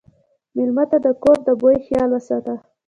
[0.55, 2.53] مېلمه ته د کور د بوي خیال وساته.